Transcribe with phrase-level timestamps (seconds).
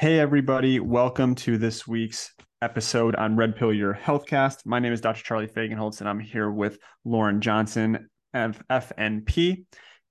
[0.00, 0.80] Hey, everybody.
[0.80, 4.64] Welcome to this week's episode on Red Pill Your Healthcast.
[4.64, 5.22] My name is Dr.
[5.22, 9.66] Charlie Fagenholz, and I'm here with Lauren Johnson of FNP.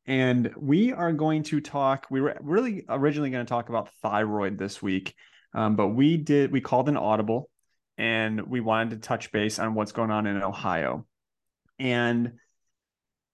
[0.06, 4.60] And we are going to talk, we were really originally going to talk about thyroid
[4.60, 5.16] this week,
[5.56, 7.50] um, but we did, we called an audible
[7.98, 11.08] and we wanted to touch base on what's going on in Ohio.
[11.80, 12.34] And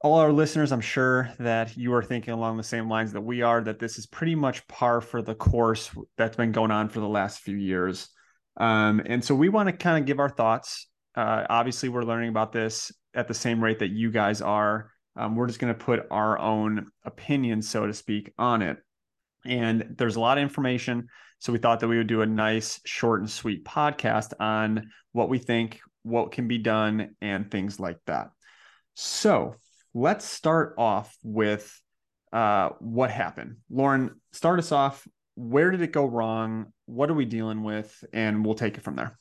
[0.06, 3.42] all our listeners, I'm sure that you are thinking along the same lines that we
[3.42, 7.00] are, that this is pretty much par for the course that's been going on for
[7.00, 8.10] the last few years.
[8.58, 10.90] Um, and so we want to kind of give our thoughts.
[11.16, 14.92] Uh, obviously, we're learning about this at the same rate that you guys are.
[15.16, 18.78] Um, we're just going to put our own opinion, so to speak, on it.
[19.44, 21.08] And there's a lot of information.
[21.40, 25.30] So we thought that we would do a nice, short, and sweet podcast on what
[25.30, 28.30] we think, what can be done, and things like that.
[28.94, 29.56] So
[29.96, 31.82] let's start off with
[32.34, 33.56] uh, what happened.
[33.72, 35.08] Lauren, start us off.
[35.36, 36.74] Where did it go wrong?
[36.86, 38.04] What are we dealing with?
[38.14, 39.18] And we'll take it from there.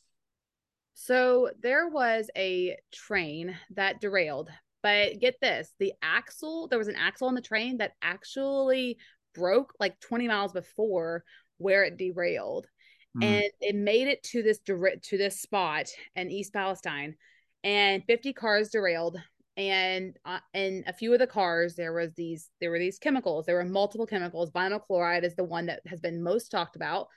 [0.94, 4.50] So there was a train that derailed,
[4.82, 8.98] but get this the axle, there was an axle on the train that actually
[9.34, 11.24] broke like 20 miles before
[11.58, 12.66] where it derailed.
[13.16, 13.24] Mm.
[13.24, 17.14] And it made it to this direct to this spot in East Palestine
[17.64, 19.18] and 50 cars derailed
[19.56, 23.46] and uh, in a few of the cars there was these there were these chemicals.
[23.46, 24.50] There were multiple chemicals.
[24.50, 27.08] Vinyl chloride is the one that has been most talked about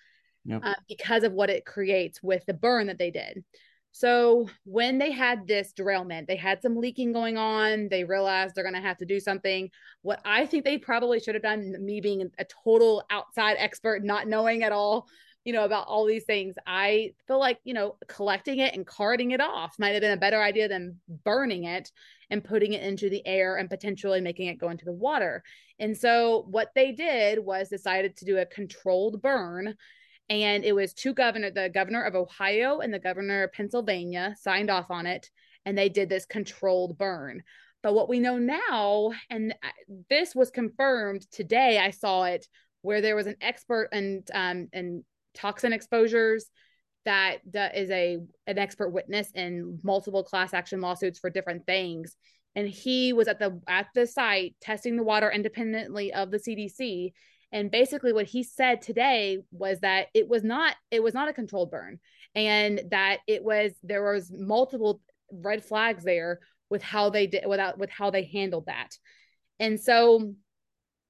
[0.45, 0.61] yep.
[0.63, 3.43] uh, because of what it creates with the burn that they did.
[3.91, 7.87] So when they had this derailment they had some leaking going on.
[7.89, 9.69] They realized they're going to have to do something.
[10.03, 14.27] What i think they probably should have done me being a total outside expert not
[14.27, 15.07] knowing at all
[15.47, 16.55] you know, about all these things.
[16.67, 20.17] I feel like, you know, collecting it and carting it off might have been a
[20.17, 21.89] better idea than burning it
[22.29, 25.41] and putting it into the air and potentially making it go into the water.
[25.79, 29.75] And so what they did was decided to do a controlled burn.
[30.27, 34.69] And it was two governor, the governor of Ohio and the governor of Pennsylvania signed
[34.69, 35.29] off on it.
[35.65, 37.41] And they did this controlled burn.
[37.81, 39.55] But what we know now, and
[40.09, 42.45] this was confirmed today, I saw it
[42.81, 45.05] where there was an expert and um, and
[45.37, 46.49] toxin exposures
[47.05, 47.37] that,
[47.73, 48.17] is a
[48.47, 52.15] an expert witness in multiple class action lawsuits for different things.
[52.55, 57.11] And he was at the at the site testing the water independently of the CDC
[57.51, 61.33] and basically what he said today was that it was not it was not a
[61.33, 61.99] controlled burn
[62.35, 66.39] and that it was there was multiple red flags there
[66.69, 68.89] with how they did without with how they handled that.
[69.59, 70.33] And so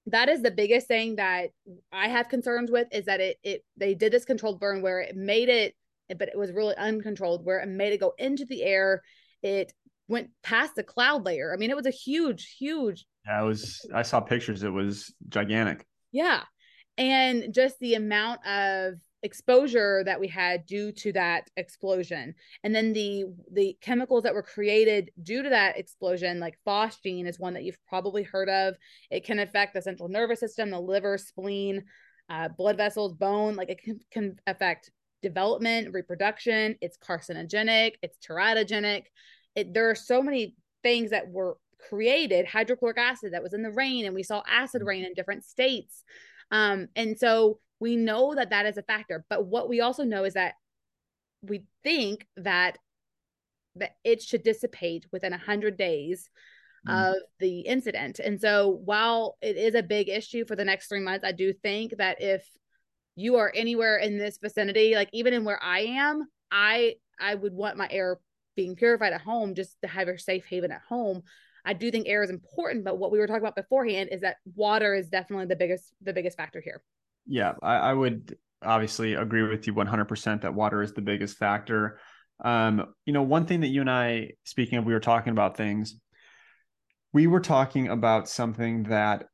[0.08, 1.50] that is the biggest thing that
[1.92, 5.16] I have concerns with is that it it they did this controlled burn where it
[5.16, 5.76] made it
[6.18, 9.04] but it was really uncontrolled where it made it go into the air.
[9.44, 9.74] It
[10.08, 11.54] went past the cloud layer.
[11.54, 14.64] I mean it was a huge huge yeah it was I saw pictures.
[14.64, 15.86] It was gigantic.
[16.12, 16.44] Yeah.
[16.98, 22.36] And just the amount of exposure that we had due to that explosion.
[22.64, 27.40] And then the the chemicals that were created due to that explosion like phosgene is
[27.40, 28.76] one that you've probably heard of.
[29.10, 31.84] It can affect the central nervous system the liver spleen
[32.30, 34.92] uh, blood vessels bone like it can, can affect
[35.22, 36.76] development reproduction.
[36.82, 39.04] It's carcinogenic it's teratogenic.
[39.56, 41.58] It, there are so many things that were
[41.90, 45.44] created hydrochloric acid that was in the rain and we saw acid rain in different
[45.44, 46.04] states.
[46.52, 49.26] Um, and so we know that that is a factor.
[49.30, 50.54] But what we also know is that
[51.42, 52.78] we think that
[53.76, 56.30] that it should dissipate within 100 days
[56.88, 57.12] mm.
[57.12, 58.20] of the incident.
[58.20, 61.54] And so while it is a big issue for the next 3 months, I do
[61.54, 62.44] think that if
[63.16, 67.54] you are anywhere in this vicinity, like even in where I am, I I would
[67.54, 68.20] want my air
[68.56, 71.24] being purified at home just to have a safe haven at home.
[71.66, 74.38] I do think air is important, but what we were talking about beforehand is that
[74.56, 76.82] water is definitely the biggest the biggest factor here.
[77.28, 82.00] Yeah, I, I would obviously agree with you 100% that water is the biggest factor.
[82.44, 85.58] Um, you know, one thing that you and I, speaking of, we were talking about
[85.58, 86.00] things,
[87.14, 89.26] we were talking about something that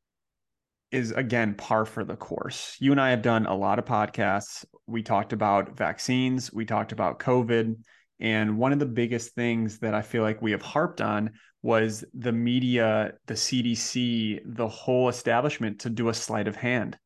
[0.91, 2.77] is again par for the course.
[2.79, 4.63] You and I have done a lot of podcasts.
[4.85, 7.75] We talked about vaccines, we talked about COVID.
[8.19, 11.31] And one of the biggest things that I feel like we have harped on
[11.62, 16.97] was the media, the CDC, the whole establishment to do a sleight of hand.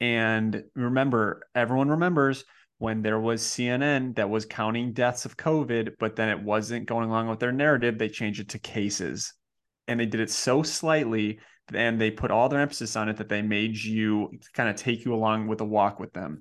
[0.00, 2.44] And remember, everyone remembers
[2.78, 7.08] when there was CNN that was counting deaths of COVID, but then it wasn't going
[7.08, 7.98] along with their narrative.
[7.98, 9.32] They changed it to cases.
[9.86, 11.38] And they did it so slightly
[11.72, 15.04] and they put all their emphasis on it that they made you kind of take
[15.04, 16.40] you along with a walk with them.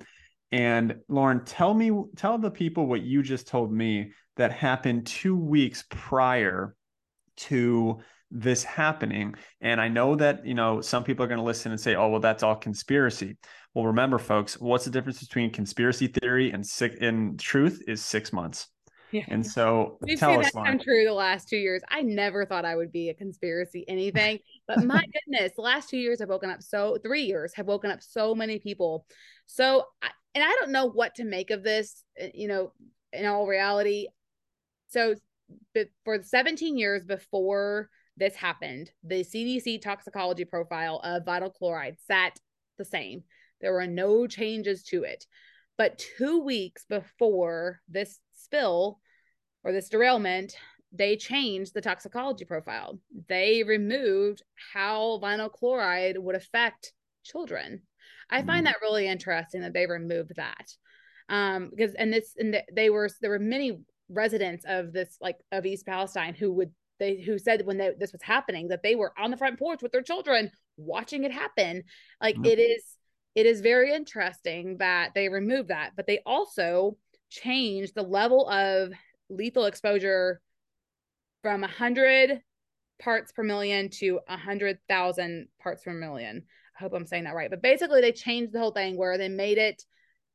[0.51, 5.35] And Lauren, tell me, tell the people what you just told me that happened two
[5.35, 6.75] weeks prior
[7.35, 7.99] to
[8.33, 9.35] this happening.
[9.61, 12.09] And I know that, you know, some people are going to listen and say, oh,
[12.09, 13.37] well, that's all conspiracy.
[13.73, 18.33] Well, remember, folks, what's the difference between conspiracy theory and sick in truth is six
[18.33, 18.67] months.
[19.11, 19.25] Yeah.
[19.27, 21.83] And so we've seen that come true the last two years.
[21.87, 25.97] I never thought I would be a conspiracy anything, but my goodness, the last two
[25.97, 29.05] years have woken up so three years have woken up so many people.
[29.45, 29.85] So,
[30.33, 32.03] and I don't know what to make of this.
[32.17, 32.71] Eh, you know,
[33.11, 34.07] in all reality,
[34.87, 35.13] so
[36.03, 42.37] for 17 years before this happened, the CDC toxicology profile of vinyl chloride sat
[42.77, 43.23] the same.
[43.61, 45.25] There were no changes to it.
[45.77, 48.99] But two weeks before this spill
[49.63, 50.55] or this derailment,
[50.91, 52.99] they changed the toxicology profile.
[53.27, 54.43] They removed
[54.73, 56.93] how vinyl chloride would affect
[57.23, 57.81] children.
[58.29, 58.47] I mm-hmm.
[58.47, 60.67] find that really interesting that they removed that.
[61.29, 65.65] Um, because and this and they were there were many residents of this like of
[65.65, 69.13] East Palestine who would they who said when they, this was happening that they were
[69.17, 71.83] on the front porch with their children watching it happen.
[72.21, 72.45] Like mm-hmm.
[72.45, 72.83] it is
[73.35, 76.97] it is very interesting that they removed that, but they also
[77.29, 78.93] changed the level of
[79.29, 80.39] lethal exposure
[81.41, 82.41] from 100
[82.99, 86.43] parts per million to 100,000 parts per million.
[86.77, 87.49] I hope I'm saying that right.
[87.49, 89.83] But basically, they changed the whole thing where they made it,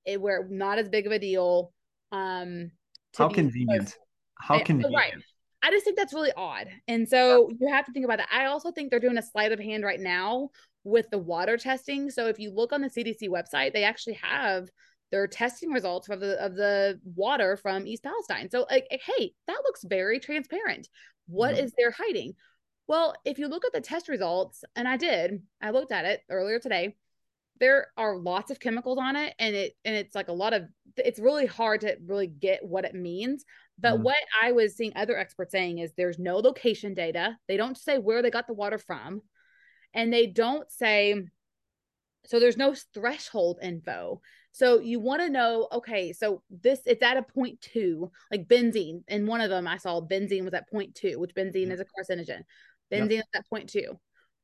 [0.04, 1.72] it where not as big of a deal.
[2.12, 2.72] Um,
[3.16, 3.96] How convenient.
[4.38, 4.94] How convenient.
[4.94, 5.14] Right.
[5.62, 6.68] I just think that's really odd.
[6.86, 8.28] And so you have to think about that.
[8.32, 10.50] I also think they're doing a sleight of hand right now
[10.84, 12.10] with the water testing.
[12.10, 14.68] So if you look on the CDC website, they actually have
[15.10, 18.50] their testing results of the of the water from East Palestine.
[18.50, 20.88] So like hey, that looks very transparent.
[21.26, 21.64] What mm-hmm.
[21.64, 22.34] is there hiding?
[22.86, 26.22] Well, if you look at the test results, and I did, I looked at it
[26.30, 26.96] earlier today,
[27.60, 30.64] there are lots of chemicals on it and it and it's like a lot of
[30.96, 33.44] it's really hard to really get what it means
[33.78, 34.02] but mm.
[34.02, 37.98] what i was seeing other experts saying is there's no location data they don't say
[37.98, 39.20] where they got the water from
[39.94, 41.22] and they don't say
[42.24, 44.20] so there's no threshold info
[44.52, 49.02] so you want to know okay so this it's at a point two like benzene
[49.08, 51.72] and one of them i saw benzene was at point two which benzene mm.
[51.72, 52.42] is a carcinogen
[52.92, 53.24] benzene yep.
[53.24, 53.98] is at point two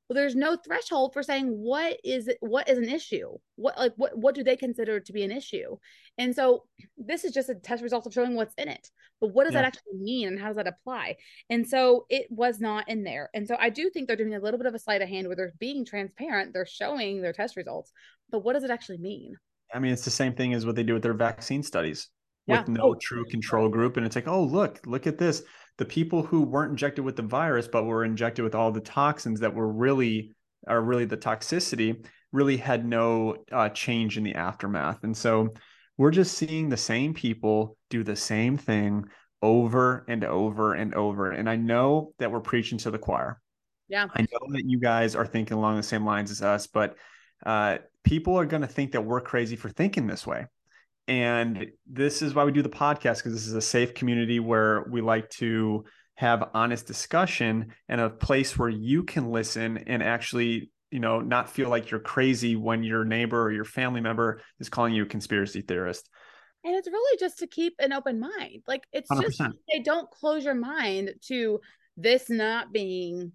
[0.09, 3.31] well there's no threshold for saying what is what is an issue?
[3.57, 5.77] What like what what do they consider to be an issue?
[6.19, 6.65] And so
[6.97, 8.89] this is just a test result of showing what's in it
[9.21, 9.63] but what does yeah.
[9.63, 11.17] that actually mean and how does that apply?
[11.49, 13.31] And so it was not in there.
[13.33, 15.27] And so i do think they're doing a little bit of a sleight of hand
[15.27, 17.93] where they're being transparent they're showing their test results
[18.31, 19.35] but what does it actually mean?
[19.73, 22.09] I mean it's the same thing as what they do with their vaccine studies
[22.47, 25.43] with no oh, true control group and it's like oh look look at this
[25.79, 29.41] the people who weren't injected with the virus but were injected with all the toxins
[29.41, 30.33] that were really
[30.67, 35.05] are really the toxicity really had no uh, change in the aftermath.
[35.05, 35.51] And so
[35.97, 39.05] we're just seeing the same people do the same thing
[39.43, 41.31] over and over and over.
[41.31, 43.41] And i know that we're preaching to the choir.
[43.89, 44.07] Yeah.
[44.15, 46.97] I know that you guys are thinking along the same lines as us but
[47.45, 50.47] uh, people are going to think that we're crazy for thinking this way
[51.07, 54.87] and this is why we do the podcast because this is a safe community where
[54.91, 55.85] we like to
[56.17, 61.51] have honest discussion and a place where you can listen and actually you know not
[61.51, 65.07] feel like you're crazy when your neighbor or your family member is calling you a
[65.07, 66.09] conspiracy theorist.
[66.63, 68.63] And it's really just to keep an open mind.
[68.67, 69.23] Like it's 100%.
[69.23, 71.61] just they don't close your mind to
[71.97, 73.33] this not being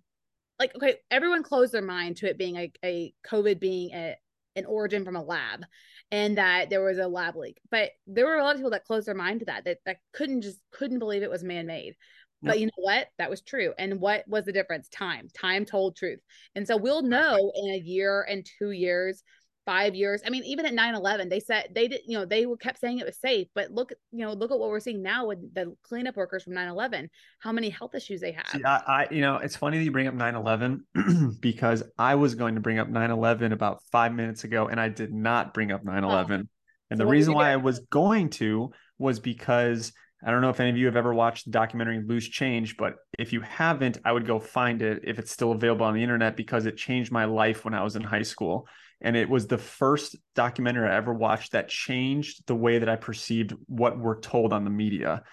[0.60, 4.16] like okay everyone closed their mind to it being a, a covid being a,
[4.56, 5.64] an origin from a lab
[6.12, 7.60] and that there was a lab leak.
[7.70, 9.98] But there were a lot of people that closed their mind to that, that, that
[10.14, 11.96] couldn't just couldn't believe it was man made.
[12.42, 12.52] Yep.
[12.52, 13.08] But you know what?
[13.18, 13.74] That was true.
[13.78, 14.88] And what was the difference?
[14.90, 15.28] Time.
[15.34, 16.20] Time told truth.
[16.56, 19.24] And so we'll know in a year and two years
[19.70, 20.24] five years.
[20.26, 23.06] I mean, even at 9-11, they said they did, you know, they kept saying it
[23.06, 26.18] was safe, but look, you know, look at what we're seeing now with the cleanup
[26.18, 27.08] workers from 9-11,
[27.38, 28.48] how many health issues they have.
[28.48, 32.34] See, I, I, you know, it's funny that you bring up 9-11 because I was
[32.34, 35.86] going to bring up 9-11 about five minutes ago and I did not bring up
[35.86, 36.04] 9-11.
[36.04, 36.34] Oh.
[36.34, 36.48] And
[36.92, 39.94] so the reason why I was going to was because
[40.26, 42.96] I don't know if any of you have ever watched the documentary Loose Change, but
[43.20, 46.36] if you haven't, I would go find it if it's still available on the internet
[46.36, 48.68] because it changed my life when I was in high school.
[49.02, 52.96] And it was the first documentary I ever watched that changed the way that I
[52.96, 55.24] perceived what we're told on the media.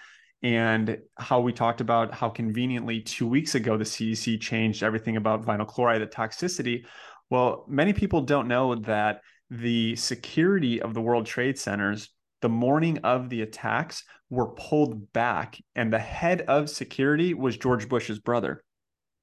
[0.43, 5.45] And how we talked about how conveniently two weeks ago the CDC changed everything about
[5.45, 6.85] vinyl chloride, the toxicity.
[7.29, 12.09] Well, many people don't know that the security of the World Trade Centers,
[12.41, 17.89] the morning of the attacks, were pulled back, and the head of security was George
[17.89, 18.63] Bush's brother.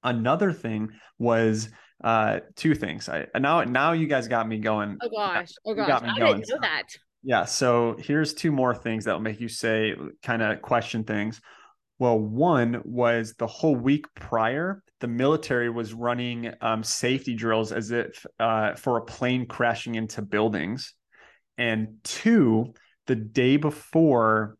[0.02, 1.70] Another thing was
[2.02, 3.08] uh two things.
[3.08, 4.98] I now now you guys got me going.
[5.00, 5.50] Oh gosh.
[5.64, 6.02] Oh gosh.
[6.02, 6.40] i going.
[6.40, 6.84] didn't know that.
[7.22, 11.40] Yeah so here's two more things that will make you say kind of question things.
[11.98, 17.90] Well one was the whole week prior the military was running um, safety drills as
[17.90, 20.94] if uh, for a plane crashing into buildings.
[21.58, 22.72] And two,
[23.06, 24.56] the day before,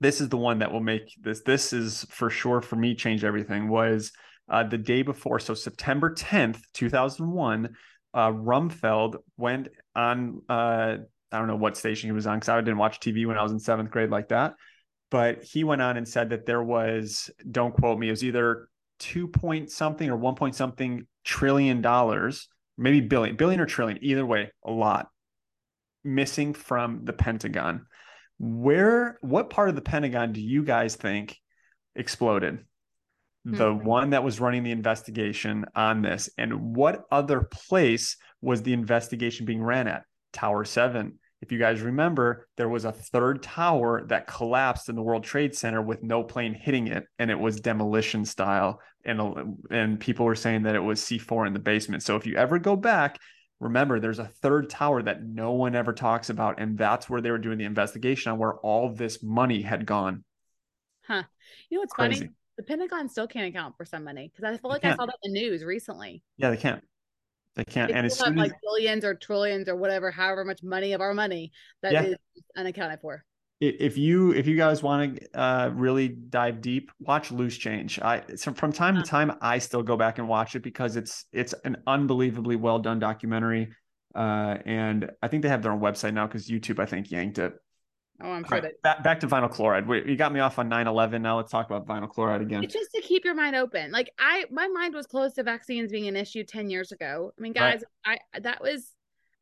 [0.00, 3.22] this is the one that will make this, this is for sure for me, change
[3.22, 4.10] everything, was
[4.48, 5.38] uh, the day before.
[5.38, 7.74] So September 10th, 2001,
[8.14, 10.96] uh, Rumsfeld went on, uh,
[11.30, 13.42] I don't know what station he was on because I didn't watch TV when I
[13.42, 14.54] was in seventh grade like that.
[15.10, 18.68] But he went on and said that there was, don't quote me, it was either
[18.98, 24.26] two point something or one point something trillion dollars, maybe billion, billion or trillion, either
[24.26, 25.08] way, a lot
[26.04, 27.86] missing from the Pentagon.
[28.38, 31.36] Where, what part of the Pentagon do you guys think
[31.94, 32.64] exploded?
[33.44, 33.86] The mm-hmm.
[33.86, 39.46] one that was running the investigation on this, and what other place was the investigation
[39.46, 40.02] being ran at?
[40.32, 45.02] Tower 7, if you guys remember, there was a third tower that collapsed in the
[45.02, 48.80] World Trade Center with no plane hitting it, and it was demolition style.
[49.04, 52.02] And and people were saying that it was C4 in the basement.
[52.02, 53.18] So if you ever go back,
[53.60, 57.30] remember there's a third tower that no one ever talks about, and that's where they
[57.30, 60.24] were doing the investigation on where all this money had gone.
[61.06, 61.22] Huh?
[61.70, 62.20] You know what's Crazy.
[62.20, 62.30] funny?
[62.58, 65.14] The Pentagon still can't account for some money because I feel like I saw that
[65.22, 66.24] in the news recently.
[66.36, 66.82] Yeah, they can't.
[67.54, 67.88] They can't.
[67.88, 71.52] They and it's like billions or trillions or whatever, however much money of our money
[71.82, 72.02] that yeah.
[72.02, 72.16] is
[72.56, 73.24] unaccounted for.
[73.60, 78.00] If you if you guys want to uh, really dive deep, watch Loose Change.
[78.00, 81.26] I so from time to time I still go back and watch it because it's
[81.32, 83.68] it's an unbelievably well done documentary.
[84.16, 87.38] Uh, and I think they have their own website now because YouTube I think yanked
[87.38, 87.54] it.
[88.20, 89.86] Oh, I'm sure right, that back, back to vinyl chloride.
[89.86, 91.20] Wait, you got me off on 9-11.
[91.20, 92.64] Now let's talk about vinyl chloride again.
[92.64, 93.92] It's just to keep your mind open.
[93.92, 97.32] Like I my mind was closed to vaccines being an issue 10 years ago.
[97.38, 98.20] I mean, guys, right.
[98.34, 98.92] I that was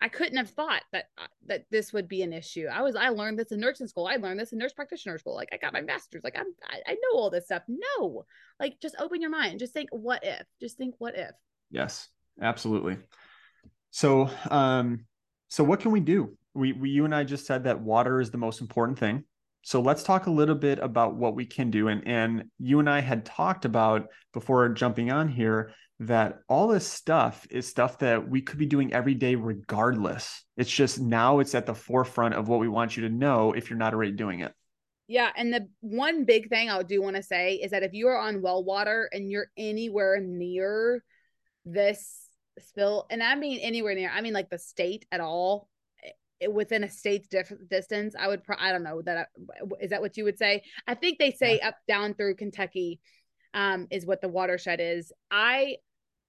[0.00, 2.66] I couldn't have thought that uh, that this would be an issue.
[2.66, 4.06] I was I learned this in nursing school.
[4.06, 5.34] I learned this in nurse practitioner school.
[5.34, 6.22] Like I got my master's.
[6.22, 7.62] Like I'm I, I know all this stuff.
[7.66, 8.24] No.
[8.60, 9.58] Like just open your mind.
[9.58, 10.46] Just think what if.
[10.60, 11.30] Just think what if.
[11.70, 12.08] Yes.
[12.40, 12.98] Absolutely.
[13.90, 15.06] So um
[15.48, 16.36] so what can we do?
[16.56, 19.24] We, we you and I just said that water is the most important thing.
[19.62, 21.88] So let's talk a little bit about what we can do.
[21.88, 26.86] And and you and I had talked about before jumping on here that all this
[26.86, 30.44] stuff is stuff that we could be doing every day regardless.
[30.56, 33.70] It's just now it's at the forefront of what we want you to know if
[33.70, 34.52] you're not already doing it.
[35.08, 38.08] Yeah, and the one big thing I do want to say is that if you
[38.08, 41.02] are on well water and you're anywhere near
[41.64, 45.68] this spill, and I mean anywhere near, I mean like the state at all,
[46.52, 49.24] within a state's different distance i would pro- i don't know that I,
[49.80, 50.62] is that what you would say?
[50.86, 51.68] I think they say yeah.
[51.68, 53.00] up down through kentucky
[53.54, 55.12] um is what the watershed is.
[55.30, 55.76] I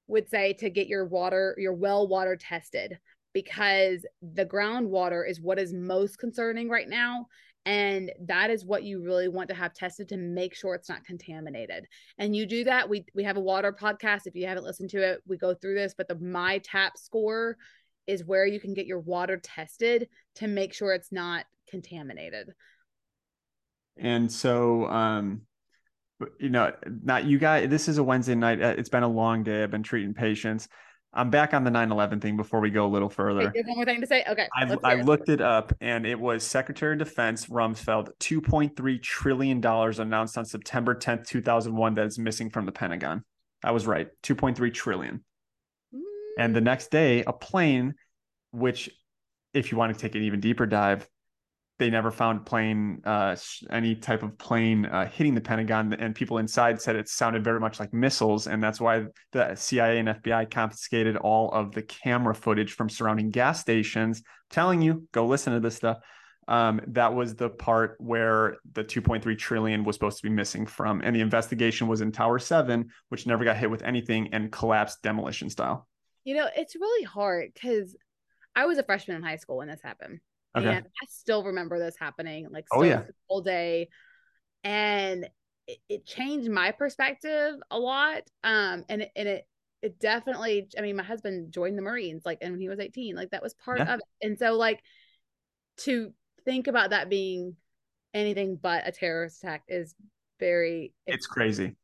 [0.07, 2.97] would say to get your water your well water tested
[3.33, 7.27] because the groundwater is what is most concerning right now
[7.65, 11.03] and that is what you really want to have tested to make sure it's not
[11.03, 11.85] contaminated.
[12.17, 15.01] And you do that we we have a water podcast if you haven't listened to
[15.01, 17.57] it we go through this but the my tap score
[18.07, 22.53] is where you can get your water tested to make sure it's not contaminated.
[23.97, 25.41] And so, um,
[26.39, 26.71] you know,
[27.03, 28.61] not you guys, this is a Wednesday night.
[28.61, 29.63] Uh, it's been a long day.
[29.63, 30.67] I've been treating patients.
[31.13, 33.51] I'm back on the 9 11 thing before we go a little further.
[33.53, 34.23] There's one more thing to say.
[34.29, 34.47] Okay.
[34.55, 40.37] I, I looked it up and it was Secretary of Defense Rumsfeld, $2.3 trillion announced
[40.37, 43.23] on September 10th, 2001, that is missing from the Pentagon.
[43.63, 44.09] I was right.
[44.23, 45.23] 2.3 trillion.
[46.37, 47.95] And the next day, a plane,
[48.51, 48.89] which,
[49.53, 51.09] if you want to take an even deeper dive,
[51.79, 53.35] they never found plane uh,
[53.69, 57.59] any type of plane uh, hitting the Pentagon, and people inside said it sounded very
[57.59, 62.33] much like missiles, and that's why the CIA and FBI confiscated all of the camera
[62.33, 64.23] footage from surrounding gas stations.
[64.49, 65.97] telling you, go listen to this stuff.
[66.47, 71.01] Um, that was the part where the 2.3 trillion was supposed to be missing from,
[71.03, 75.03] and the investigation was in Tower Seven, which never got hit with anything and collapsed
[75.03, 75.87] demolition style.
[76.27, 77.95] You know, it's really hard because
[78.53, 80.19] I was a freshman in high school when this happened.
[80.57, 80.67] Okay.
[80.67, 83.87] And I still remember this happening, like oh yeah, all day,
[84.61, 85.29] and
[85.67, 88.23] it, it, changed my perspective a lot.
[88.43, 89.47] Um, and it, and it
[89.81, 90.67] it definitely.
[90.77, 93.41] I mean, my husband joined the Marines like, and when he was eighteen, like that
[93.41, 93.93] was part yeah.
[93.93, 94.27] of it.
[94.27, 94.81] And so, like,
[95.77, 96.11] to
[96.43, 97.55] think about that being
[98.13, 99.95] anything but a terrorist attack is
[100.41, 100.91] very.
[101.05, 101.77] It's, it's crazy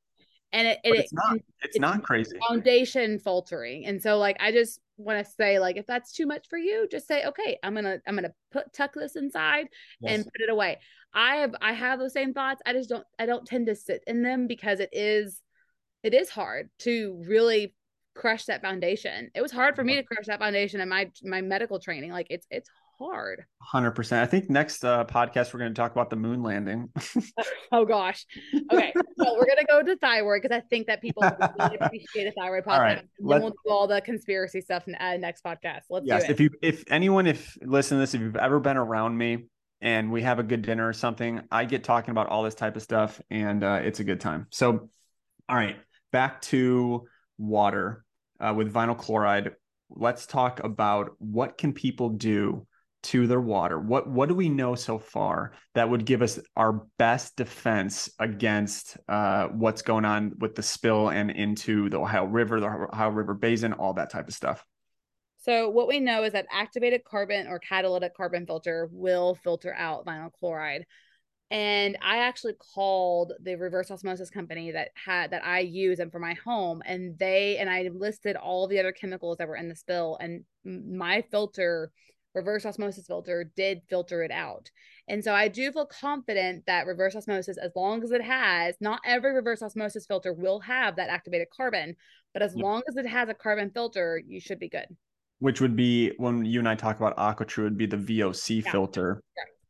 [0.54, 4.52] and it, it it's not it's, it's not crazy foundation faltering and so like i
[4.52, 7.74] just want to say like if that's too much for you just say okay i'm
[7.74, 9.68] gonna i'm gonna put tuck this inside
[10.00, 10.14] yes.
[10.14, 10.80] and put it away
[11.14, 14.04] i have i have those same thoughts i just don't i don't tend to sit
[14.08, 15.42] in them because it is
[16.04, 17.74] it is hard to really
[18.16, 19.32] crush that foundation.
[19.34, 22.12] It was hard for me to crush that foundation in my my medical training.
[22.12, 22.70] Like it's it's
[23.12, 23.46] hard.
[23.74, 24.20] 100%.
[24.20, 26.90] I think next uh, podcast we're going to talk about the moon landing.
[27.72, 28.26] oh gosh.
[28.72, 28.94] Okay.
[29.18, 32.32] so we're going to go to thyroid because I think that people really appreciate a
[32.32, 32.74] thyroid podcast.
[32.74, 32.98] All right.
[32.98, 35.82] Then we'll do all the conspiracy stuff in uh, next podcast.
[35.90, 39.18] Let's yes, if you if anyone if listen to this if you've ever been around
[39.18, 39.46] me
[39.82, 42.76] and we have a good dinner or something, I get talking about all this type
[42.76, 44.48] of stuff and uh, it's a good time.
[44.50, 44.90] So
[45.50, 45.78] all right,
[46.12, 47.08] back to
[47.38, 48.06] water
[48.40, 49.52] uh, with vinyl chloride.
[49.90, 52.66] Let's talk about what can people do
[53.04, 53.80] to their water.
[53.80, 58.98] What what do we know so far that would give us our best defense against
[59.08, 63.34] uh, what's going on with the spill and into the Ohio River, the Ohio River
[63.34, 64.64] Basin, all that type of stuff?
[65.38, 70.06] So what we know is that activated carbon or catalytic carbon filter will filter out
[70.06, 70.86] vinyl chloride.
[71.52, 76.18] And I actually called the reverse osmosis company that had that I use and for
[76.18, 79.76] my home, and they and I listed all the other chemicals that were in the
[79.76, 81.92] spill, and my filter
[82.34, 84.70] reverse osmosis filter did filter it out.
[85.08, 89.02] And so I do feel confident that reverse osmosis, as long as it has, not
[89.06, 91.96] every reverse osmosis filter will have that activated carbon,
[92.34, 92.64] but as yep.
[92.64, 94.88] long as it has a carbon filter, you should be good.
[95.40, 98.72] Which would be when you and I talk about AquaTru, would be the VOC yeah.
[98.72, 99.22] filter.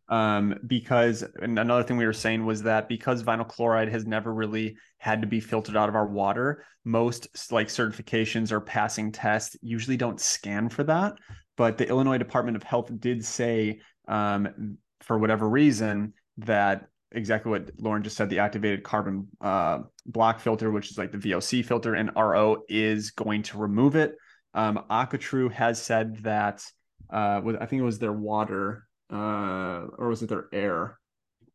[0.09, 4.33] Um, because and another thing we were saying was that because vinyl chloride has never
[4.33, 9.55] really had to be filtered out of our water, most like certifications or passing tests
[9.61, 11.13] usually don't scan for that
[11.55, 17.69] but the Illinois Department of Health did say, um, for whatever reason, that exactly what
[17.77, 21.93] Lauren just said, the activated carbon uh, block filter, which is like the VOC filter,
[21.93, 24.15] and RO is going to remove it.
[24.53, 26.63] Um, has said that,
[27.09, 30.99] uh, I think it was their water, uh, or was it their air?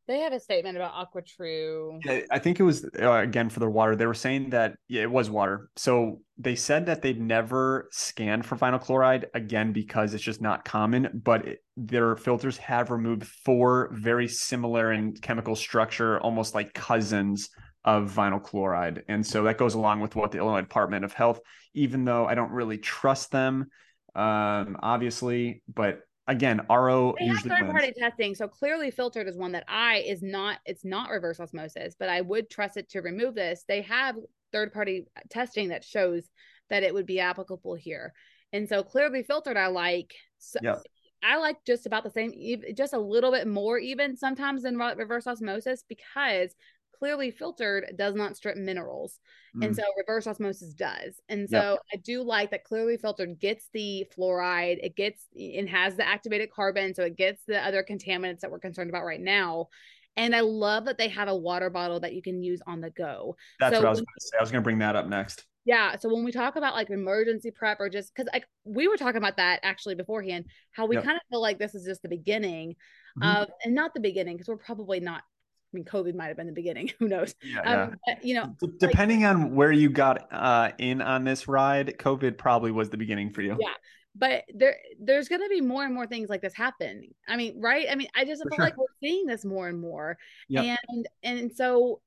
[0.08, 2.00] They have a statement about AquaTru.
[2.02, 3.94] Yeah, I think it was uh, again for their water.
[3.94, 5.68] They were saying that yeah, it was water.
[5.76, 10.64] So they said that they've never scanned for vinyl chloride again because it's just not
[10.64, 11.20] common.
[11.22, 17.50] But it, their filters have removed four very similar in chemical structure, almost like cousins
[17.84, 19.02] of vinyl chloride.
[19.08, 21.40] And so that goes along with what the Illinois Department of Health,
[21.74, 23.66] even though I don't really trust them,
[24.14, 28.34] um, obviously, but again, RO they usually have third party testing.
[28.34, 32.20] So clearly filtered is one that I is not it's not reverse osmosis, but I
[32.20, 33.64] would trust it to remove this.
[33.66, 34.16] They have
[34.52, 36.28] third party uh, testing that shows
[36.70, 38.12] that it would be applicable here.
[38.52, 40.82] And so clearly filtered I like so yep.
[41.22, 42.32] I like just about the same,
[42.76, 46.54] just a little bit more even sometimes than reverse osmosis because
[46.98, 49.18] clearly filtered does not strip minerals.
[49.56, 49.66] Mm.
[49.66, 51.20] And so reverse osmosis does.
[51.28, 51.78] And so yep.
[51.92, 56.50] I do like that clearly filtered gets the fluoride, it gets and has the activated
[56.50, 56.94] carbon.
[56.94, 59.68] So it gets the other contaminants that we're concerned about right now.
[60.16, 62.90] And I love that they have a water bottle that you can use on the
[62.90, 63.36] go.
[63.60, 64.36] That's so what I was going to say.
[64.38, 65.44] I was going to bring that up next.
[65.64, 65.96] Yeah.
[65.96, 69.18] So when we talk about like emergency prep or just because like we were talking
[69.18, 71.04] about that actually beforehand, how we yep.
[71.04, 72.74] kind of feel like this is just the beginning
[73.20, 73.42] mm-hmm.
[73.42, 75.22] of, and not the beginning because we're probably not
[75.72, 76.90] I mean, COVID might have been the beginning.
[76.98, 77.34] Who knows?
[77.42, 81.24] Yeah, um, But, you know, D- depending like, on where you got uh, in on
[81.24, 83.56] this ride, COVID probably was the beginning for you.
[83.60, 83.74] Yeah,
[84.14, 87.02] but there, there's going to be more and more things like this happen.
[87.28, 87.86] I mean, right?
[87.90, 88.64] I mean, I just for feel sure.
[88.64, 90.16] like we're seeing this more and more,
[90.48, 90.78] yep.
[90.88, 92.00] and and so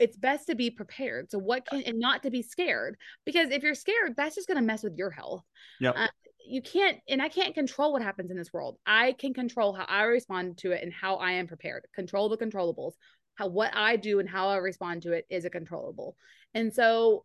[0.00, 1.30] it's best to be prepared.
[1.30, 4.56] So what can and not to be scared because if you're scared, that's just going
[4.56, 5.44] to mess with your health.
[5.78, 5.90] Yeah.
[5.90, 6.08] Uh,
[6.46, 8.78] you can't and i can't control what happens in this world.
[8.86, 11.86] I can control how i respond to it and how i am prepared.
[11.94, 12.92] Control the controllables.
[13.36, 16.16] How what i do and how i respond to it is a controllable.
[16.54, 17.24] And so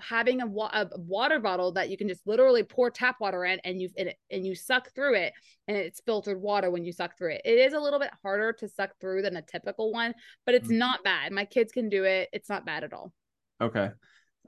[0.00, 3.58] having a, wa- a water bottle that you can just literally pour tap water in
[3.64, 5.32] and you and, and you suck through it
[5.68, 7.42] and it's filtered water when you suck through it.
[7.44, 10.68] It is a little bit harder to suck through than a typical one but it's
[10.68, 10.78] mm-hmm.
[10.78, 11.32] not bad.
[11.32, 12.28] My kids can do it.
[12.32, 13.12] It's not bad at all.
[13.60, 13.90] Okay.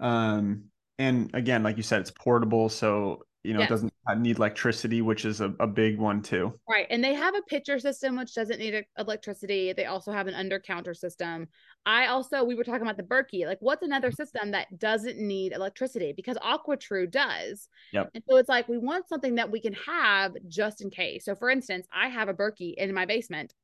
[0.01, 0.65] Um
[0.99, 3.69] and again like you said it's portable so you know, yes.
[3.69, 6.53] it doesn't need electricity, which is a, a big one too.
[6.69, 6.87] Right.
[6.91, 9.73] And they have a pitcher system, which doesn't need uh, electricity.
[9.73, 11.47] They also have an under counter system.
[11.87, 13.47] I also, we were talking about the Berkey.
[13.47, 16.13] Like, what's another system that doesn't need electricity?
[16.15, 17.69] Because AquaTru does.
[17.93, 18.11] Yep.
[18.15, 21.25] And so it's like, we want something that we can have just in case.
[21.25, 23.55] So, for instance, I have a Berkey in my basement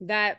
[0.00, 0.38] that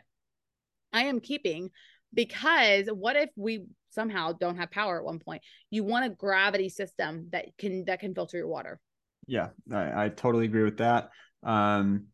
[0.92, 1.70] I am keeping
[2.14, 6.68] because what if we somehow don't have power at one point you want a gravity
[6.68, 8.80] system that can that can filter your water
[9.26, 11.10] yeah, I, I totally agree with that.
[11.42, 12.06] Um,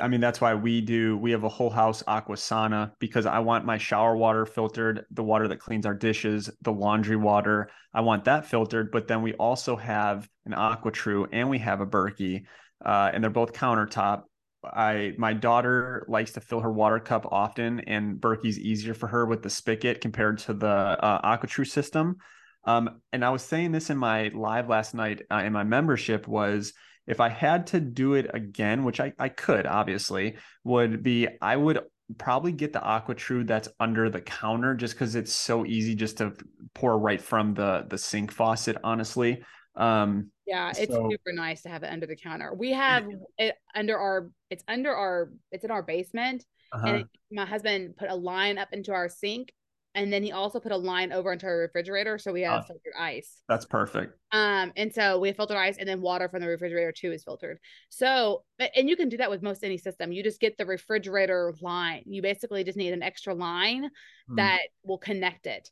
[0.00, 3.64] I mean, that's why we do, we have a whole house Aquasana because I want
[3.64, 7.68] my shower water filtered, the water that cleans our dishes, the laundry water.
[7.92, 8.90] I want that filtered.
[8.90, 12.44] But then we also have an AquaTru and we have a Berkey,
[12.84, 14.22] uh, and they're both countertop.
[14.64, 19.26] I my daughter likes to fill her water cup often, and Berkey's easier for her
[19.26, 22.16] with the spigot compared to the uh, AquaTru system.
[22.64, 26.28] Um, and I was saying this in my live last night uh, in my membership
[26.28, 26.72] was
[27.06, 31.56] if I had to do it again, which I, I could obviously, would be I
[31.56, 31.80] would
[32.18, 36.32] probably get the AquaTru that's under the counter just because it's so easy just to
[36.74, 39.42] pour right from the the sink faucet, honestly.
[39.74, 42.54] Um, yeah, it's so, super nice to have it under the counter.
[42.54, 43.06] We have
[43.38, 46.44] it under our it's under our it's in our basement.
[46.72, 46.86] Uh-huh.
[46.86, 49.52] And it, my husband put a line up into our sink
[49.94, 52.62] and then he also put a line over into our refrigerator so we have uh,
[52.62, 56.40] filtered ice that's perfect um and so we have filtered ice and then water from
[56.40, 57.58] the refrigerator too is filtered
[57.88, 58.42] so
[58.76, 62.02] and you can do that with most any system you just get the refrigerator line
[62.06, 64.36] you basically just need an extra line mm.
[64.36, 65.68] that will connect it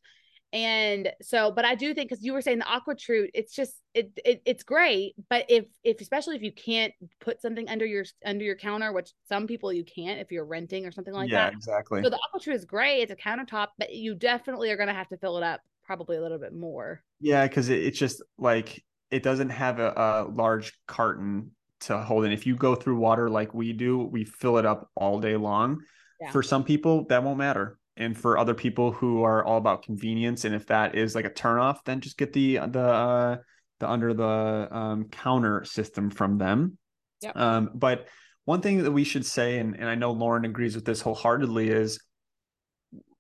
[0.53, 4.11] and so but i do think because you were saying the AquaTru it's just it,
[4.25, 8.45] it it's great but if if especially if you can't put something under your under
[8.45, 11.35] your counter which some people you can't if you're renting or something like that.
[11.35, 11.53] yeah, that.
[11.53, 12.03] exactly.
[12.03, 15.09] So the AquaTru is great it's a countertop but you definitely are going to have
[15.09, 17.03] to fill it up probably a little bit more.
[17.21, 22.25] Yeah because it, it's just like it doesn't have a, a large carton to hold
[22.25, 22.33] in.
[22.33, 25.81] If you go through water like we do we fill it up all day long.
[26.21, 26.33] Yeah.
[26.33, 30.45] for some people that won't matter and for other people who are all about convenience
[30.45, 33.37] and if that is like a turnoff then just get the the uh,
[33.81, 36.77] the under the um, counter system from them
[37.21, 37.37] yep.
[37.37, 38.07] um, but
[38.45, 41.69] one thing that we should say and, and i know lauren agrees with this wholeheartedly
[41.69, 42.01] is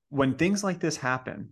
[0.08, 1.50] when things like this happen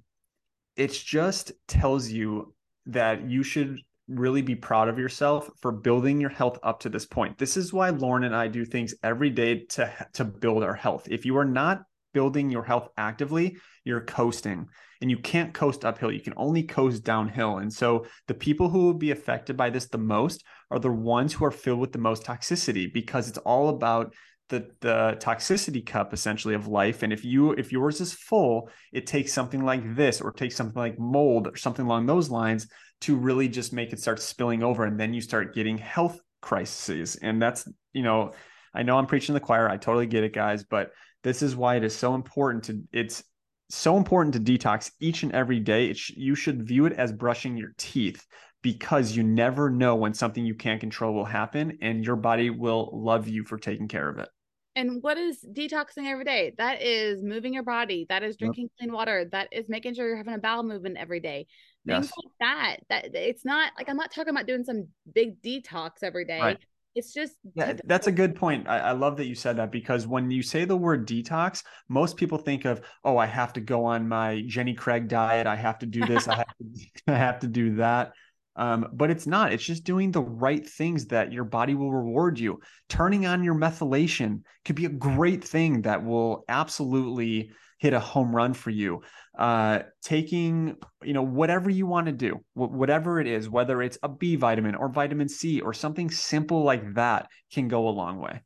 [0.77, 2.55] it just tells you
[2.87, 3.79] that you should
[4.09, 7.39] really be proud of yourself for building your health up to this point.
[7.39, 11.07] This is why Lauren and I do things every day to to build our health.
[11.11, 14.69] If you are not building your health actively, you're coasting.
[15.01, 16.11] And you can't coast uphill.
[16.11, 17.59] You can only coast downhill.
[17.59, 21.33] And so the people who will be affected by this the most are the ones
[21.33, 24.13] who are filled with the most toxicity because it's all about
[24.49, 27.03] the the toxicity cup essentially of life.
[27.03, 30.81] And if you if yours is full it takes something like this or takes something
[30.81, 32.67] like mold or something along those lines
[33.03, 34.85] to really just make it start spilling over.
[34.85, 37.17] And then you start getting health crises.
[37.17, 38.33] And that's you know
[38.75, 39.69] I know I'm preaching the choir.
[39.69, 40.65] I totally get it guys.
[40.65, 40.91] But
[41.23, 43.23] this is why it is so important to it's
[43.71, 45.93] so important to detox each and every day.
[45.93, 48.27] Sh- you should view it as brushing your teeth
[48.63, 52.91] because you never know when something you can't control will happen and your body will
[52.93, 54.29] love you for taking care of it.
[54.75, 56.55] And what is detoxing every day?
[56.57, 58.07] That is moving your body.
[58.09, 58.73] That is drinking yep.
[58.79, 59.29] clean water.
[59.33, 61.47] That is making sure you're having a bowel movement every day.
[61.85, 62.13] Things yes.
[62.17, 62.77] like that.
[62.89, 66.41] That it's not like I'm not talking about doing some big detox every day.
[66.41, 66.59] Right
[66.99, 68.69] it's just yeah that's a good point.
[68.69, 72.17] I, I, love that you said that because when you say the word detox most
[72.17, 75.47] people think of oh i have to go on my jenny craig diet.
[75.47, 76.29] I have to do this.
[76.29, 76.65] I have to,
[77.13, 78.13] I have to do that.
[78.57, 79.53] Um, but it's not.
[79.53, 82.59] It's just doing the right things that your body will reward you.
[82.89, 88.35] Turning on your methylation could be a great thing that will absolutely hit a home
[88.35, 89.03] run for you.
[89.39, 94.09] Uh, taking, you know, whatever you want to do, whatever it is, whether it's a
[94.09, 98.43] B vitamin or vitamin C or something simple like that can go a long way.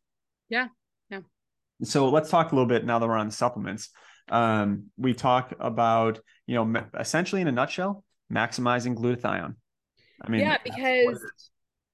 [0.50, 0.68] Yeah.
[1.10, 1.20] Yeah.
[1.82, 3.88] So let's talk a little bit now that we're on supplements.
[4.30, 9.54] Um, we talk about, you know, essentially in a nutshell, maximizing glutathione.
[10.20, 11.20] I mean, yeah, because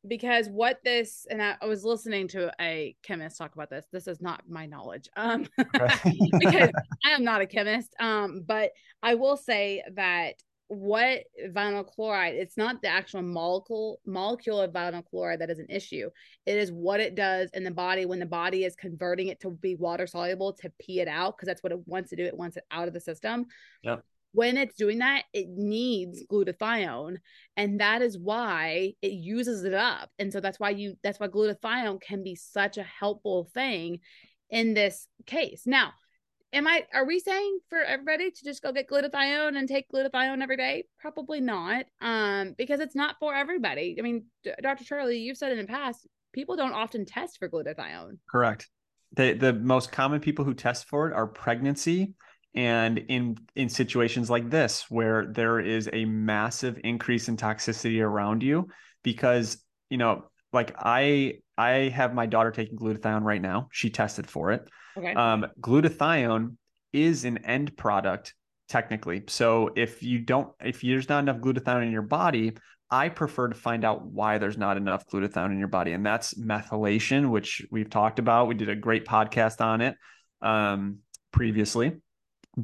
[0.06, 4.06] because what this and I, I, was listening to a chemist talk about this this
[4.06, 6.70] is not my knowledge um because
[7.04, 8.70] i am not a chemist um but
[9.02, 10.34] i will say that
[10.68, 15.66] what vinyl chloride it's not the actual molecule molecule of vinyl chloride that is an
[15.70, 16.10] issue.
[16.44, 19.50] It is what it does in the body when the body is converting it to
[19.50, 22.36] be water soluble to pee it out because that's what it wants to do it
[22.36, 23.46] wants it out of the system.
[23.82, 27.16] Yep when it's doing that, it needs glutathione.
[27.56, 30.10] And that is why it uses it up.
[30.18, 34.00] And so that's why you that's why glutathione can be such a helpful thing
[34.50, 35.62] in this case.
[35.66, 35.92] Now,
[36.52, 40.42] am I are we saying for everybody to just go get glutathione and take glutathione
[40.42, 40.84] every day?
[41.00, 41.86] Probably not.
[42.00, 43.96] Um, because it's not for everybody.
[43.98, 44.26] I mean,
[44.62, 44.84] Dr.
[44.84, 48.18] Charlie, you've said in the past, people don't often test for glutathione.
[48.30, 48.68] Correct.
[49.12, 52.14] The the most common people who test for it are pregnancy
[52.58, 58.42] and in in situations like this where there is a massive increase in toxicity around
[58.42, 58.66] you
[59.04, 63.68] because you know like i i have my daughter taking glutathione right now.
[63.70, 64.68] She tested for it.
[64.96, 65.14] Okay.
[65.14, 66.56] um glutathione
[66.92, 68.34] is an end product
[68.68, 69.22] technically.
[69.28, 72.54] So if you don't if there's not enough glutathione in your body
[72.90, 75.92] i prefer to find out why there's not enough glutathione in your body.
[75.92, 78.48] And that's methylation which we've talked about.
[78.48, 79.94] We did a great podcast on it
[80.42, 80.98] um
[81.30, 81.92] previously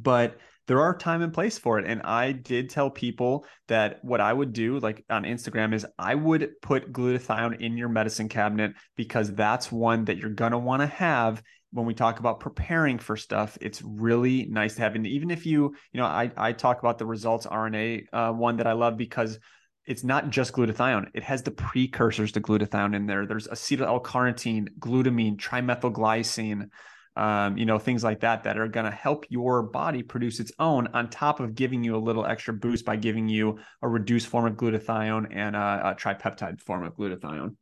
[0.02, 4.20] but there are time and place for it and i did tell people that what
[4.20, 8.72] i would do like on instagram is i would put glutathione in your medicine cabinet
[8.96, 11.42] because that's one that you're going to want to have
[11.74, 14.94] when we talk about preparing for stuff, it's really nice to have.
[14.94, 18.59] And even if you, you know, I I talk about the results RNA uh, one
[18.59, 19.40] that I love because
[19.85, 21.09] it's not just glutathione.
[21.14, 23.26] It has the precursors to glutathione in there.
[23.26, 26.68] There's acetyl L-carnitine, glutamine, trimethylglycine,
[27.16, 30.53] um, you know, things like that that are going to help your body produce its
[30.59, 34.27] own on top of giving you a little extra boost by giving you a reduced
[34.27, 37.55] form of glutathione and a, a tripeptide form of glutathione.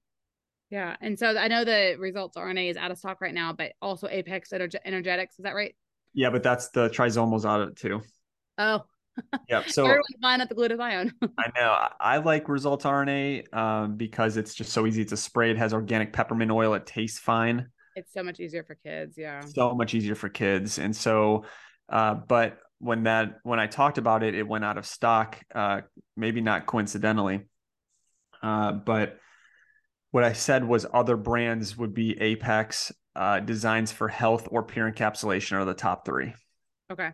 [0.71, 0.97] Yeah.
[1.03, 4.09] And so I know the results RNA is out of stock right now, but also
[4.09, 5.39] Apex Energetics.
[5.39, 5.77] Is that right?
[6.15, 8.01] Yeah, but that's the Trizomal's out of it too.
[8.57, 8.85] Oh.
[9.51, 9.65] Yeah.
[9.69, 11.13] So everyone's buying up the glutathione.
[11.39, 11.89] I know.
[12.01, 15.03] I like Results RNA um, because it's just so easy.
[15.03, 15.51] It's a spray.
[15.51, 16.73] It has organic peppermint oil.
[16.73, 17.69] It tastes fine.
[17.95, 19.17] It's so much easier for kids.
[19.19, 19.41] Yeah.
[19.41, 20.79] So much easier for kids.
[20.79, 21.45] And so,
[21.89, 25.39] uh, but when that when I talked about it, it went out of stock.
[25.55, 25.83] Uh,
[26.17, 27.43] maybe not coincidentally,
[28.43, 29.19] uh, but
[30.11, 34.93] what I said was other brands would be Apex, uh, Designs for Health, or Pure
[34.93, 36.35] Encapsulation are the top three.
[36.91, 37.11] Okay.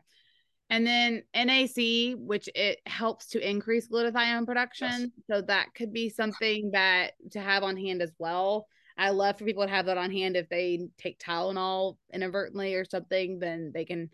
[0.70, 4.88] And then NAC, which it helps to increase glutathione production.
[4.90, 5.10] Yes.
[5.30, 8.66] So that could be something that to have on hand as well.
[8.98, 12.84] I love for people to have that on hand if they take Tylenol inadvertently or
[12.84, 14.10] something, then they can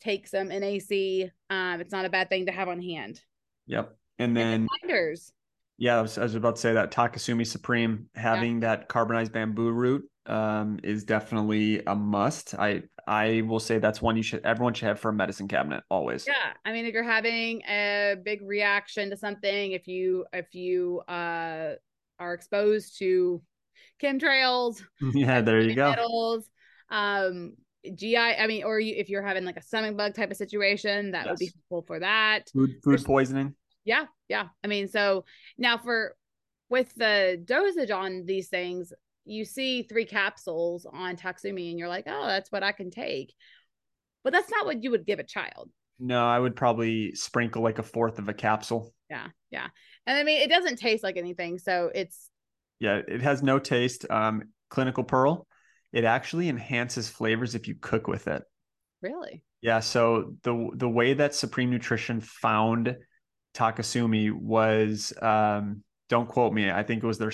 [0.00, 1.32] take some NAC.
[1.50, 3.20] Um, it's not a bad thing to have on hand.
[3.66, 3.96] Yep.
[4.18, 5.32] And then binders.
[5.78, 8.76] Yeah, I was, I was, about to say that Takesumi Supreme having yeah.
[8.76, 12.54] that carbonized bamboo root um, is definitely a must.
[12.54, 15.82] I I will say that's one you should everyone should have for a medicine cabinet
[15.90, 16.26] always.
[16.26, 21.00] Yeah, I mean if you're having a big reaction to something, if you if you
[21.08, 21.76] uh,
[22.18, 23.40] are exposed to
[24.02, 24.82] chemtrails.
[25.14, 25.90] Yeah, there you go.
[25.90, 26.48] Metals,
[26.90, 27.54] um,
[27.94, 28.16] GI.
[28.16, 31.26] I mean, or you, if you're having like a stomach bug type of situation, that
[31.26, 31.30] yes.
[31.30, 32.50] would be helpful for that.
[32.52, 33.54] Food food There's, poisoning.
[33.84, 34.48] Yeah, yeah.
[34.62, 35.24] I mean, so
[35.58, 36.14] now for
[36.68, 38.92] with the dosage on these things,
[39.24, 43.32] you see three capsules on Takesumi, and you're like, oh, that's what I can take.
[44.22, 45.70] But that's not what you would give a child.
[45.98, 48.94] No, I would probably sprinkle like a fourth of a capsule.
[49.10, 49.68] Yeah, yeah.
[50.06, 52.29] And I mean, it doesn't taste like anything, so it's
[52.80, 54.06] yeah, it has no taste.
[54.10, 55.46] Um, clinical pearl,
[55.92, 58.42] it actually enhances flavors if you cook with it.
[59.02, 59.44] Really?
[59.60, 59.80] Yeah.
[59.80, 62.96] So the the way that Supreme Nutrition found
[63.54, 66.70] Takesumi was, um, don't quote me.
[66.70, 67.32] I think it was their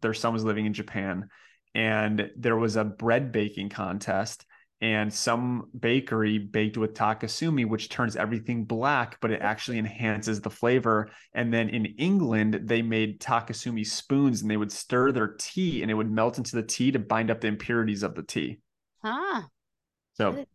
[0.00, 1.28] their son was living in Japan,
[1.74, 4.46] and there was a bread baking contest,
[4.80, 10.50] and some bakery baked with takesumi which turns everything black but it actually enhances the
[10.50, 11.10] flavor.
[11.34, 15.90] And then in england they made takesumi spoons and they would stir their tea and
[15.90, 18.58] it would melt into the tea to bind up the impurities of the tea.
[19.02, 19.42] Huh
[20.14, 20.46] so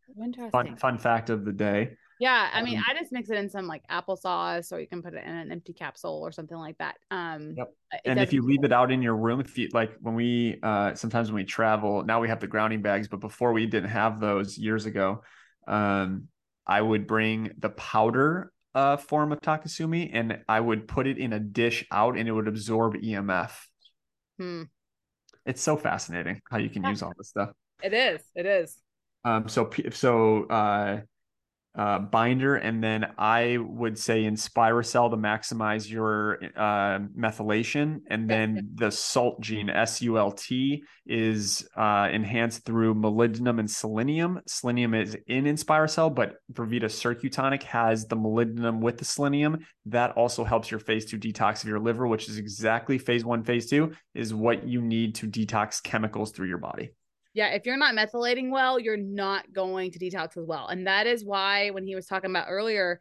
[0.52, 3.50] fun fun fact of the day yeah, I mean, um, I just mix it in
[3.50, 6.78] some like applesauce, or you can put it in an empty capsule or something like
[6.78, 6.98] that.
[7.10, 7.74] Um, yep.
[8.04, 10.96] And if you leave it out in your room, if you like, when we uh,
[10.96, 14.20] sometimes when we travel, now we have the grounding bags, but before we didn't have
[14.20, 15.24] those years ago.
[15.66, 16.28] Um,
[16.68, 21.34] I would bring the powder uh, form of takesumi, and I would put it in
[21.34, 23.52] a dish out, and it would absorb EMF.
[24.38, 24.64] Hmm.
[25.46, 26.90] It's so fascinating how you can yeah.
[26.90, 27.52] use all this stuff.
[27.82, 28.22] It is.
[28.36, 28.78] It is.
[29.24, 29.48] Um.
[29.48, 31.02] So so uh
[31.76, 38.72] uh, binder, and then I would say InspiraCell to maximize your uh, methylation, and then
[38.76, 44.42] the salt gene S U L T is uh, enhanced through molybdenum and selenium.
[44.48, 49.60] Selenium is in InspiraCell, but Vervita Cir-Q Tonic has the molybdenum with the selenium.
[49.86, 53.44] That also helps your phase two detox of your liver, which is exactly phase one,
[53.44, 56.92] phase two is what you need to detox chemicals through your body
[57.34, 60.68] yeah, if you're not methylating well, you're not going to detox as well.
[60.68, 63.00] And that is why when he was talking about earlier,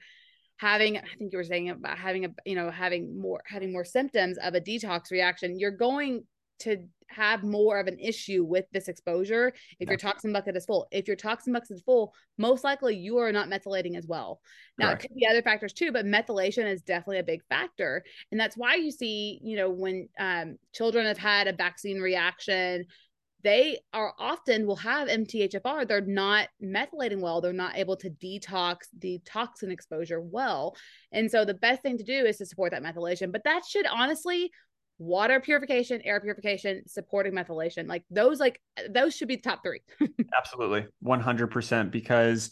[0.58, 3.84] having, I think you were saying about having a, you know, having more, having more
[3.84, 6.24] symptoms of a detox reaction, you're going
[6.60, 10.86] to have more of an issue with this exposure if your toxin bucket is full.
[10.90, 14.40] If your toxin bucket is full, most likely you are not methylating as well.
[14.76, 15.04] Now Correct.
[15.04, 18.04] it could be other factors too, but methylation is definitely a big factor.
[18.30, 22.84] And that's why you see, you know, when um, children have had a vaccine reaction,
[23.44, 25.86] they are often will have MTHFR.
[25.86, 27.40] They're not methylating well.
[27.40, 30.76] They're not able to detox the toxin exposure well.
[31.12, 33.30] And so the best thing to do is to support that methylation.
[33.30, 34.50] But that should honestly
[34.98, 37.86] water purification, air purification, supporting methylation.
[37.86, 39.82] Like those, like those should be the top three.
[40.36, 40.86] Absolutely.
[41.04, 42.50] 100% because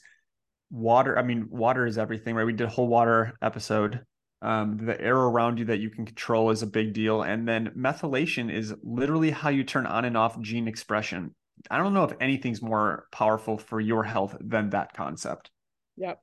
[0.71, 2.47] water, I mean, water is everything, right?
[2.47, 4.05] We did a whole water episode
[4.43, 7.23] um, the air around you that you can control is a big deal.
[7.23, 11.35] And then methylation is literally how you turn on and off gene expression.
[11.71, 15.51] I don't know if anything's more powerful for your health than that concept.
[15.97, 16.21] Yep.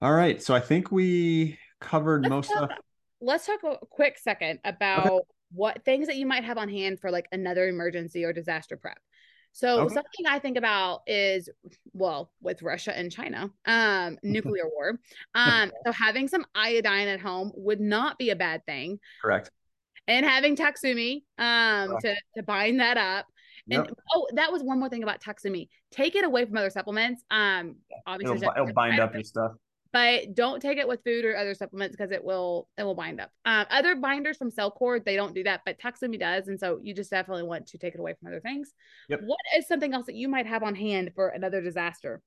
[0.00, 0.42] All right.
[0.42, 2.76] So I think we covered let's most talk, of.
[3.20, 5.24] Let's talk a quick second about okay.
[5.52, 8.98] what things that you might have on hand for like another emergency or disaster prep.
[9.56, 9.94] So Okay.
[9.94, 11.48] something I think about is
[11.94, 15.00] well, with Russia and China, um, nuclear war.
[15.34, 19.00] Um, so having some iodine at home would not be a bad thing.
[19.22, 19.50] Correct.
[20.06, 22.02] And having Takesumi um Correct.
[22.02, 23.26] to to bind that up.
[23.70, 23.94] And Yep.
[24.14, 25.70] oh, that was one more thing about Takesumi.
[25.90, 27.24] Take it away from other supplements.
[27.30, 29.52] Um, obviously, It'll, it'll bind up your stuff.
[29.92, 33.20] But don't take it with food or other supplements because it will it will bind
[33.20, 33.30] up.
[33.44, 36.94] Um, other binders from Cellcore they don't do that, but Takesumi does, and so you
[36.94, 38.72] just definitely want to take it away from other things.
[39.08, 39.20] Yep.
[39.24, 42.20] What is something else that you might have on hand for another disaster?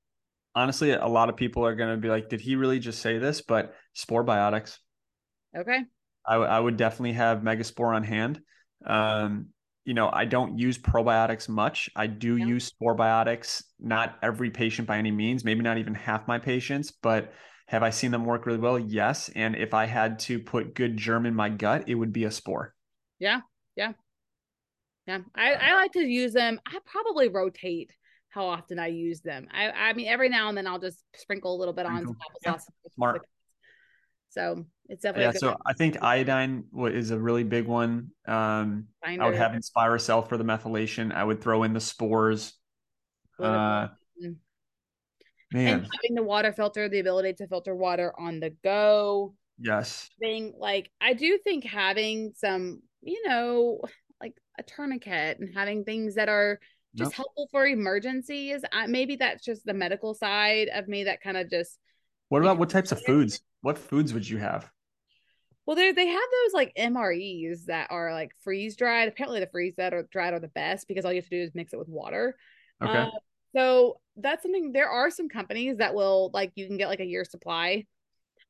[0.55, 3.19] Honestly, a lot of people are going to be like, did he really just say
[3.19, 3.41] this?
[3.41, 4.77] But spore biotics.
[5.55, 5.79] Okay.
[6.25, 8.41] I, w- I would definitely have Megaspore on hand.
[8.85, 9.47] Um,
[9.89, 11.89] you know, I don't use probiotics much.
[11.95, 12.45] I do Yeah.
[12.45, 16.91] use spore biotics, not every patient by any means, maybe not even half my patients,
[16.91, 17.33] but
[17.65, 18.77] have I seen them work really well?
[18.77, 19.29] Yes.
[19.35, 22.29] And if I had to put good germ in my gut, it would be a
[22.29, 22.75] spore.
[23.17, 23.41] Yeah.
[23.75, 23.93] Yeah.
[25.07, 25.21] Yeah.
[25.33, 26.59] I, I like to use them.
[26.67, 27.91] I probably rotate
[28.29, 29.47] how often I use them.
[29.51, 32.15] I I mean every now and then I'll just sprinkle a little bit on some
[32.15, 32.39] Sprinkle.
[32.45, 32.53] Yeah.
[32.53, 32.93] applesauce.
[32.93, 33.21] Smart.
[34.29, 35.39] So it's definitely Yeah.
[35.39, 38.11] So I think iodine is a really big one.
[38.27, 39.37] Um, I would binder.
[39.37, 41.13] have InspiraCell for the methylation.
[41.13, 42.53] I would throw in the spores.
[43.39, 43.87] Uh,
[44.21, 44.37] man,
[45.53, 49.35] and having the water filter, the ability to filter water on the go.
[49.59, 50.09] yes.
[50.19, 53.79] Thing like I do think having some, you know,
[54.21, 56.59] like a tourniquet and having things that are
[56.95, 57.15] just Yep.
[57.15, 58.61] helpful for emergencies.
[58.73, 61.77] I, maybe that's just the medical side of me that kind of just
[62.29, 63.41] What about what types of foods?
[63.61, 64.71] What foods would you have?
[65.69, 69.07] Well, they they have those like MREs that are like freeze dried.
[69.07, 71.43] Apparently, the freeze that are dried are the best because all you have to do
[71.43, 72.35] is mix it with water.
[72.83, 73.03] Okay.
[73.03, 73.05] Uh,
[73.55, 74.71] so that's something.
[74.71, 77.85] There are some companies that will like you can get like a year supply.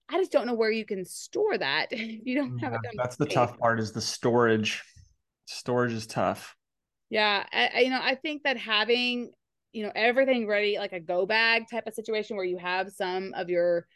[0.08, 2.92] I just don't know where you can store that if you don't have Yeah, it
[2.96, 3.34] that's the safe.
[3.34, 4.82] tough part is the storage.
[5.44, 6.56] Storage is tough.
[7.10, 9.34] Yeah, I, I you know I think that having
[9.74, 13.34] you know everything ready like a go bag type of situation where you have some
[13.36, 13.88] of your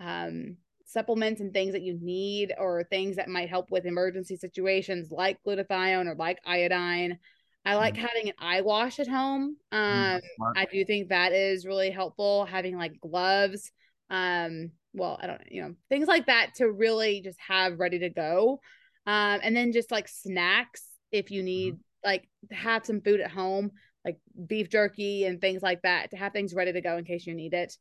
[0.00, 0.56] um
[0.92, 5.38] supplements and things that you need or things that might help with emergency situations like
[5.46, 7.18] glutathione or like iodine.
[7.64, 9.56] I like having an eye wash at home.
[9.72, 10.56] Mm, Um smart.
[10.56, 13.70] I do think that is really helpful having like gloves
[14.10, 18.10] um well I don't you know things like that to really just have ready to
[18.10, 18.60] go.
[19.06, 23.30] Um and then just like snacks if you need like to have some food at
[23.30, 23.70] home
[24.04, 27.26] like beef jerky and things like that to have things ready to go in case
[27.26, 27.76] you need it.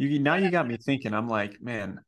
[0.00, 1.14] You now you got me thinking.
[1.14, 2.00] I'm like, man,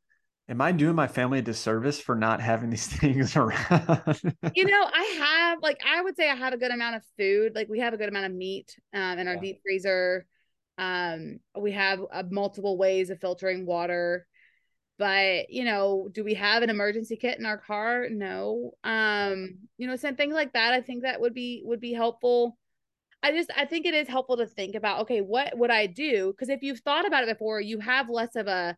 [0.49, 4.21] am I doing my family a disservice for not having these things around?
[4.53, 7.53] you know, I have like I would say I have a good amount of food.
[7.55, 9.41] Like we have a good amount of meat um, in our Yeah.
[9.41, 10.25] deep freezer.
[10.77, 14.27] Um, we have uh, multiple ways of filtering water.
[14.99, 18.09] But you know, do we have an emergency kit in our car?
[18.09, 18.73] No.
[18.83, 20.73] Um, you know, some things like that.
[20.73, 22.57] I think that would be would be helpful.
[23.23, 25.01] I just I think it is helpful to think about.
[25.01, 26.31] Okay, what would I do?
[26.31, 28.75] Because if you've thought about it before, you have less of a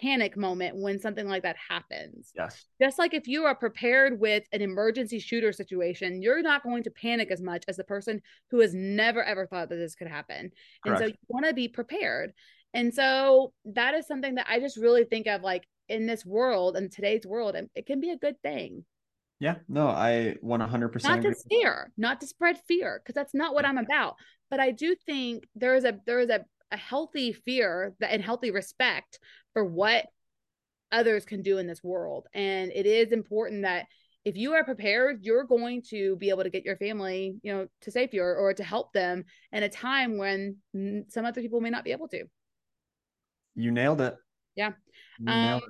[0.00, 2.64] panic moment when something like that happens yes.
[2.80, 6.90] just like if you are prepared with an emergency shooter situation, you're not going to
[6.90, 10.50] panic as much as the person who has never ever thought that this could happen.
[10.86, 12.32] And so you want to be prepared.
[12.72, 16.76] And so that is something that I just really think of like in this world
[16.76, 18.84] and today's world, and it can be a good thing.
[19.44, 19.56] Yeah.
[19.68, 21.34] No, I 100% Not agree.
[21.34, 24.14] to fear, not to spread fear, because that's not what I'm about.
[24.48, 28.24] But I do think there is a there is a, a healthy fear that and
[28.24, 29.18] healthy respect
[29.52, 30.06] for what
[30.90, 32.26] others can do in this world.
[32.32, 33.84] And it is important that
[34.24, 37.66] if you are prepared, you're going to be able to get your family, you know,
[37.82, 40.56] to safety or, or to help them in a time when
[41.08, 42.24] some other people may not be able to.
[43.56, 44.16] You nailed it.
[44.56, 44.70] Yeah.
[45.20, 45.60] You Um,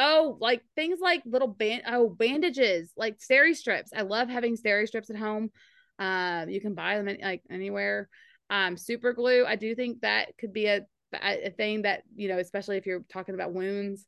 [0.00, 3.90] Oh, like things like little band oh bandages, like steri strips.
[3.94, 5.50] I love having steri strips at home.
[5.98, 8.08] Um, you can buy them any, like anywhere.
[8.48, 9.44] Um, super glue.
[9.44, 10.82] I do think that could be a
[11.12, 14.06] a thing that you know, especially if you're talking about wounds.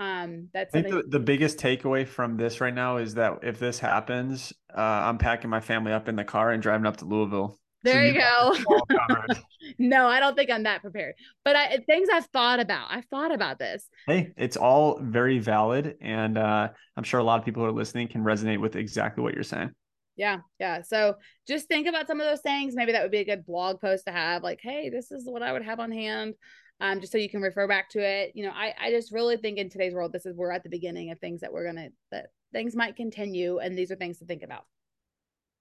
[0.00, 1.10] Um, that's I think something.
[1.10, 5.18] the, the biggest takeaway from this right now is that if this happens, uh, I'm
[5.18, 7.58] packing my family up in the car and driving up to Louisville.
[7.84, 8.56] So there you go.
[9.78, 11.14] no, I don't think I'm that prepared.
[11.44, 12.88] But I things I've thought about.
[12.90, 13.88] I've thought about this.
[14.06, 15.96] hey, it's all very valid.
[16.00, 19.22] And uh, I'm sure a lot of people who are listening can resonate with exactly
[19.22, 19.70] what you're saying.
[20.16, 20.82] Yeah, yeah.
[20.82, 21.14] So
[21.46, 22.74] just think about some of those things.
[22.74, 24.42] Maybe that would be a good blog post to have.
[24.42, 26.34] Like, hey, this is what I would have on hand.
[26.80, 28.32] Um, just so you can refer back to it.
[28.34, 30.68] You know, I I just really think in today's world, this is we're at the
[30.68, 34.24] beginning of things that we're gonna that things might continue, and these are things to
[34.24, 34.64] think about.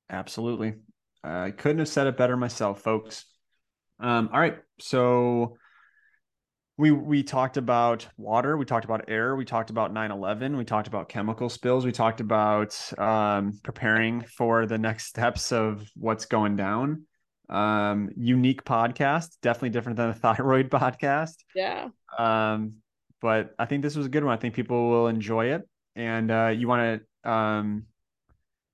[0.09, 0.73] Absolutely.
[1.27, 3.25] I couldn't have said it better myself, folks.
[3.99, 4.57] Um, all right.
[4.79, 5.57] So
[6.77, 10.87] we we talked about water we talked about air we talked about 9-11 we talked
[10.87, 16.55] about chemical spills we talked about um, preparing for the next steps of what's going
[16.55, 17.03] down
[17.49, 21.89] um, unique podcast definitely different than a thyroid podcast Yeah.
[22.17, 22.73] um,
[23.21, 26.29] but i think this was a good one i think people will enjoy it and
[26.29, 27.87] uh, you want to um,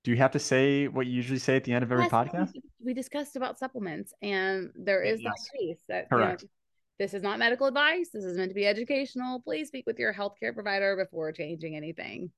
[0.03, 2.11] do you have to say what you usually say at the end of every Yes,
[2.11, 5.49] podcast we- discussed about supplements, and there is that Yes.
[5.57, 6.45] case that you know, Correct.
[6.99, 8.09] this is not medical advice.
[8.13, 9.41] This is meant to be educational.
[9.41, 12.31] Please speak with your healthcare provider before changing anything.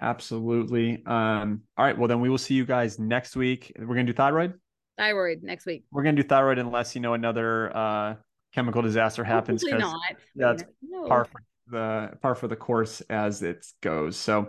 [0.00, 4.02] absolutely um, all right well then we will see you guys next week we're gonna
[4.04, 4.54] do thyroid
[4.98, 5.84] Thyroid next week.
[5.92, 8.14] we're gonna do thyroid unless you know another uh
[8.52, 10.00] chemical disaster happens Hopefully 'cause not.
[10.10, 11.08] yeah, but it's you never know.
[11.08, 14.48] par for the par for the course as it goes so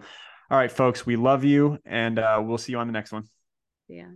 [0.50, 3.24] all right folks we love you and uh we'll see you on the next one
[3.88, 4.12] Yeah.